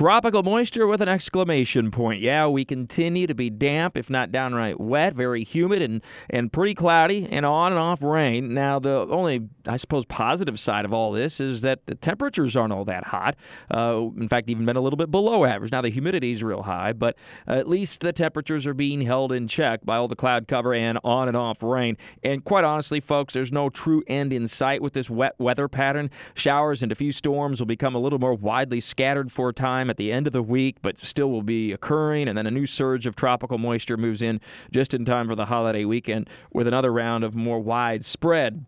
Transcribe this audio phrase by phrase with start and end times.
[0.00, 2.22] Tropical moisture with an exclamation point.
[2.22, 6.72] Yeah, we continue to be damp, if not downright wet, very humid and, and pretty
[6.72, 8.54] cloudy, and on and off rain.
[8.54, 12.72] Now, the only, I suppose, positive side of all this is that the temperatures aren't
[12.72, 13.36] all that hot.
[13.70, 15.70] Uh, in fact, even been a little bit below average.
[15.70, 19.48] Now, the humidity is real high, but at least the temperatures are being held in
[19.48, 21.98] check by all the cloud cover and on and off rain.
[22.22, 26.08] And quite honestly, folks, there's no true end in sight with this wet weather pattern.
[26.32, 29.89] Showers and a few storms will become a little more widely scattered for a time
[29.90, 32.28] at the end of the week, but still will be occurring.
[32.28, 35.46] And then a new surge of tropical moisture moves in just in time for the
[35.46, 38.64] holiday weekend with another round of more widespread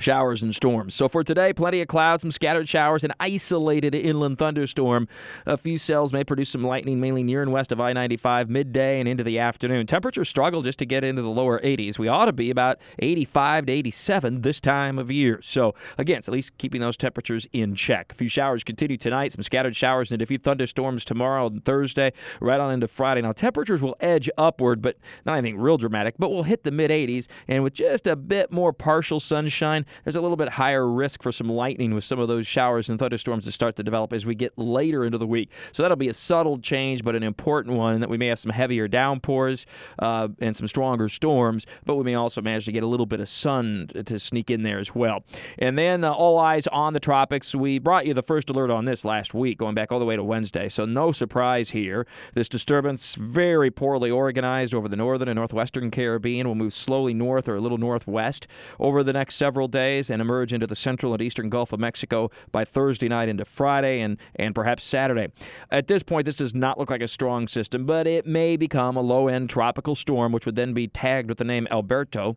[0.00, 0.94] showers and storms.
[0.94, 5.08] So for today, plenty of clouds, some scattered showers, an isolated inland thunderstorm.
[5.46, 9.00] A few cells may produce some lightning, mainly near and west of I 95, midday
[9.00, 9.86] and into the afternoon.
[9.86, 11.98] Temperatures struggle just to get into the lower 80s.
[11.98, 15.40] We ought to be about 85 to 87 this time of year.
[15.42, 18.12] So again, it's at least keeping those temperatures in check.
[18.12, 22.12] A few showers continue tonight, some scattered showers and a few thunderstorms tomorrow and Thursday,
[22.40, 23.22] right on into Friday.
[23.22, 26.90] Now, temperatures will edge upward, but not anything real dramatic, but we'll hit the mid
[26.90, 31.22] 80s, and with just a bit more partial sunshine, there's a little bit higher risk
[31.22, 34.26] for some lightning with some of those showers and thunderstorms that start to develop as
[34.26, 35.50] we get later into the week.
[35.72, 38.52] So that'll be a subtle change, but an important one that we may have some
[38.52, 39.66] heavier downpours
[39.98, 43.20] uh, and some stronger storms, but we may also manage to get a little bit
[43.20, 45.24] of sun to sneak in there as well.
[45.58, 47.54] And then uh, all eyes on the tropics.
[47.54, 50.16] We brought you the first alert on this last week, going back all the way
[50.16, 50.68] to Wednesday.
[50.68, 52.06] So no surprise here.
[52.34, 57.48] This disturbance, very poorly organized over the northern and northwestern Caribbean, will move slowly north
[57.48, 58.46] or a little northwest
[58.78, 62.30] over the next several days and emerge into the central and eastern Gulf of Mexico
[62.52, 65.28] by Thursday night into Friday and, and perhaps Saturday.
[65.70, 68.96] At this point, this does not look like a strong system, but it may become
[68.96, 72.36] a low end tropical storm, which would then be tagged with the name Alberto.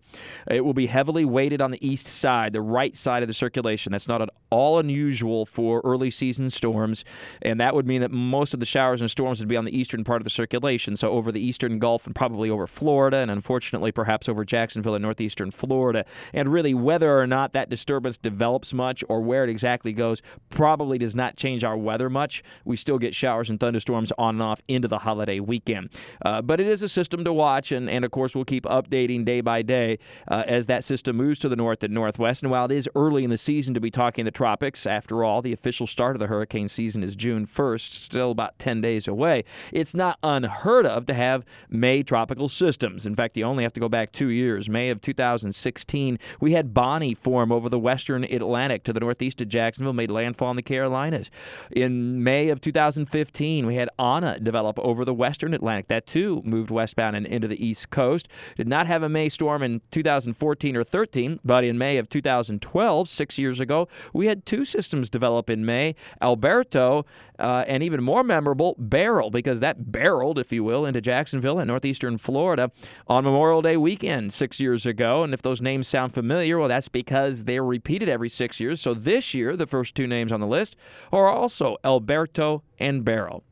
[0.50, 3.92] It will be heavily weighted on the east side, the right side of the circulation.
[3.92, 7.04] That's not at all unusual for early season storms,
[7.42, 9.78] and that would mean that most of the showers and storms would be on the
[9.78, 13.31] eastern part of the circulation, so over the eastern Gulf and probably over Florida, and
[13.31, 16.06] unfortunately, perhaps over Jacksonville and northeastern Florida.
[16.34, 20.98] And really, whether or not that disturbance develops much or where it exactly goes probably
[20.98, 22.44] does not change our weather much.
[22.66, 25.90] We still get showers and thunderstorms on and off into the holiday weekend.
[26.24, 29.26] Uh, but it is a system to watch, and, and of course, we'll keep updating
[29.26, 32.44] day by day uh, as that system moves to the north and northwest.
[32.44, 35.42] And while it is early in the season to be talking the tropics, after all,
[35.42, 39.44] the official start of the hurricane season is June 1st, still about 10 days away.
[39.72, 43.06] It's not unheard of to have May tropical systems.
[43.06, 44.70] In fact, you only have to go back two years.
[44.70, 49.47] May of 2016, we had Bonnie form over the western Atlantic to the northeast of
[49.47, 51.29] Jacksonville, made landfall in the Carolinas.
[51.72, 55.88] In May of 2015, we had Ana develop over the western Atlantic.
[55.88, 58.28] That too moved westbound and into the east coast.
[58.56, 63.09] Did not have a May storm in 2014 or 13, but in May of 2012,
[63.09, 67.06] six years ago, we had two systems develop in May Alberto
[67.40, 71.68] uh, and even more memorable, Beryl, because that barreled, if you will, into Jacksonville and
[71.68, 72.72] northeastern Florida
[73.07, 75.24] on Memorial Day weekend six years ago.
[75.24, 78.81] And if those names sound familiar, well, that's because they're repeated every six years.
[78.81, 80.75] So this year, the first two names on the list
[81.12, 83.44] are also Alberto and Beryl.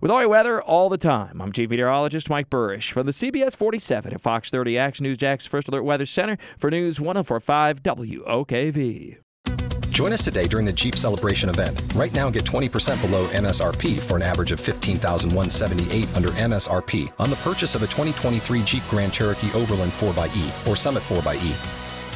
[0.00, 3.54] With all your weather all the time, I'm Chief Meteorologist Mike Buresh from the CBS
[3.54, 9.18] 47 at Fox 30 Action News Jax First Alert Weather Center for News 1045 WOKV.
[9.92, 11.80] Join us today during the Jeep Celebration event.
[11.94, 17.36] Right now, get 20% below MSRP for an average of 15178 under MSRP on the
[17.36, 21.81] purchase of a 2023 Jeep Grand Cherokee Overland 4xE or Summit 4xE.